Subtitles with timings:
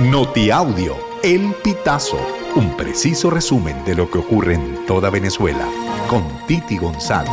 [0.00, 2.18] Notiaudio, El Pitazo,
[2.56, 5.68] un preciso resumen de lo que ocurre en toda Venezuela,
[6.10, 7.30] con Titi González.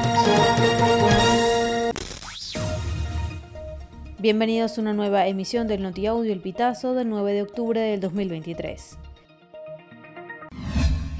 [4.20, 8.96] Bienvenidos a una nueva emisión del Notiaudio, El Pitazo, del 9 de octubre del 2023.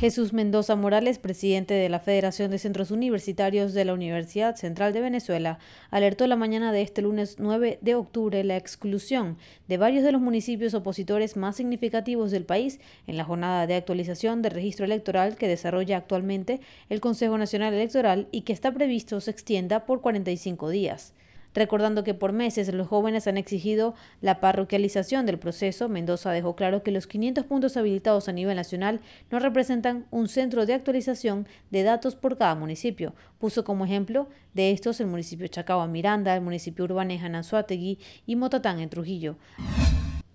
[0.02, 5.02] Jesús Mendoza Morales, presidente de la Federación de Centros Universitarios de la Universidad Central de
[5.02, 5.60] Venezuela,
[5.92, 10.20] alertó la mañana de este lunes 9 de octubre la exclusión de varios de los
[10.20, 15.48] municipios opositores más significativos del país en la jornada de actualización del registro electoral que
[15.48, 21.14] desarrolla actualmente el Consejo Nacional Electoral y que está previsto se extienda por 45 días.
[21.54, 26.82] Recordando que por meses los jóvenes han exigido la parroquialización del proceso, Mendoza dejó claro
[26.82, 31.84] que los 500 puntos habilitados a nivel nacional no representan un centro de actualización de
[31.84, 33.14] datos por cada municipio.
[33.38, 38.80] Puso como ejemplo de estos el municipio Chacagua Miranda, el municipio Urbaneja Nanzuategui y Motatán
[38.80, 39.36] en Trujillo.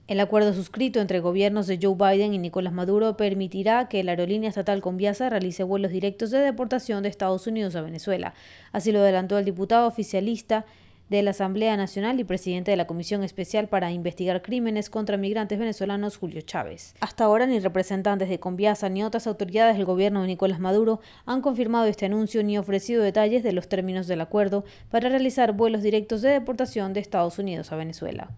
[0.07, 4.49] El acuerdo suscrito entre gobiernos de Joe Biden y Nicolás Maduro permitirá que la aerolínea
[4.49, 8.33] estatal Conviasa realice vuelos directos de deportación de Estados Unidos a Venezuela.
[8.71, 10.65] Así lo adelantó el diputado oficialista
[11.09, 15.59] de la Asamblea Nacional y presidente de la Comisión Especial para Investigar Crímenes contra Migrantes
[15.59, 16.95] Venezolanos, Julio Chávez.
[17.01, 21.43] Hasta ahora ni representantes de Conviasa ni otras autoridades del gobierno de Nicolás Maduro han
[21.43, 26.23] confirmado este anuncio ni ofrecido detalles de los términos del acuerdo para realizar vuelos directos
[26.23, 28.31] de deportación de Estados Unidos a Venezuela.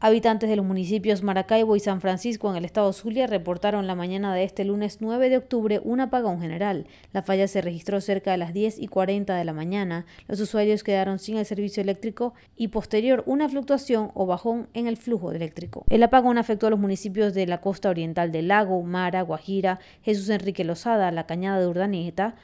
[0.00, 4.34] Habitantes de los municipios Maracaibo y San Francisco en el estado Zulia reportaron la mañana
[4.34, 6.86] de este lunes 9 de octubre un apagón general.
[7.12, 10.04] La falla se registró cerca de las 10 y 40 de la mañana.
[10.28, 14.96] Los usuarios quedaron sin el servicio eléctrico y posterior una fluctuación o bajón en el
[14.96, 15.84] flujo eléctrico.
[15.88, 20.28] El apagón afectó a los municipios de la costa oriental del lago, Mara, Guajira, Jesús
[20.28, 22.34] Enrique Lozada, La Cañada de Urdaneta,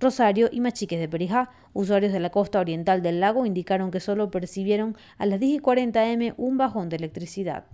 [0.00, 1.50] Rosario y Machiques de Perijá.
[1.72, 5.58] Usuarios de la costa oriental del lago indicaron que solo percibieron a las 10 y
[5.58, 7.64] 40 m un bajón de electricidad.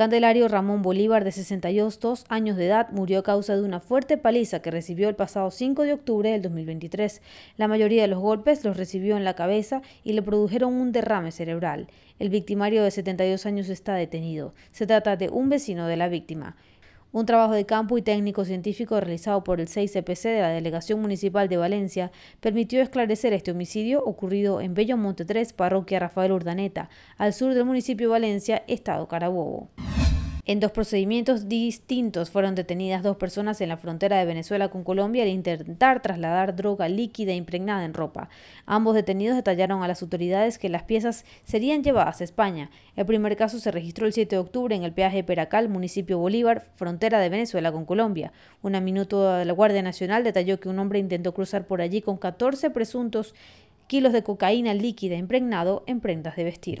[0.00, 4.62] Candelario Ramón Bolívar, de 62 años de edad, murió a causa de una fuerte paliza
[4.62, 7.20] que recibió el pasado 5 de octubre del 2023.
[7.58, 11.32] La mayoría de los golpes los recibió en la cabeza y le produjeron un derrame
[11.32, 11.88] cerebral.
[12.18, 14.54] El victimario de 72 años está detenido.
[14.72, 16.56] Se trata de un vecino de la víctima.
[17.12, 21.48] Un trabajo de campo y técnico científico realizado por el 6CPC de la Delegación Municipal
[21.48, 27.32] de Valencia permitió esclarecer este homicidio ocurrido en Bello Monte 3, parroquia Rafael Urdaneta, al
[27.32, 29.70] sur del municipio de Valencia, estado Carabobo.
[30.50, 35.22] En dos procedimientos distintos fueron detenidas dos personas en la frontera de Venezuela con Colombia
[35.22, 38.28] al intentar trasladar droga líquida impregnada en ropa.
[38.66, 42.68] Ambos detenidos detallaron a las autoridades que las piezas serían llevadas a España.
[42.96, 46.66] El primer caso se registró el 7 de octubre en el peaje Peracal, municipio Bolívar,
[46.74, 48.32] frontera de Venezuela con Colombia.
[48.60, 52.16] Una minuto de la Guardia Nacional detalló que un hombre intentó cruzar por allí con
[52.16, 53.36] 14 presuntos
[53.86, 56.80] kilos de cocaína líquida impregnado en prendas de vestir.